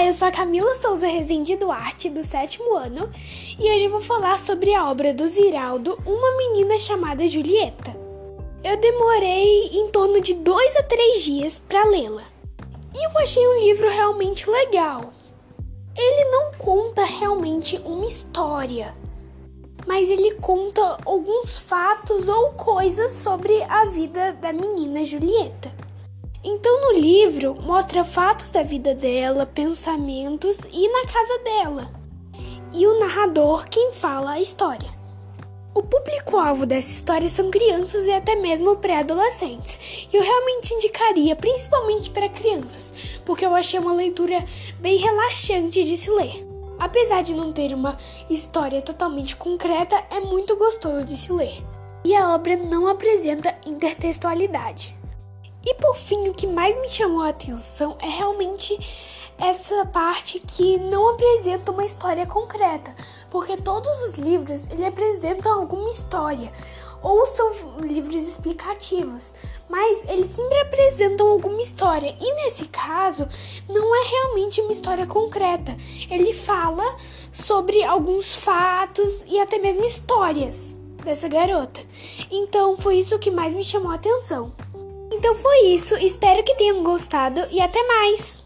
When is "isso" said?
82.96-83.18, 85.66-85.98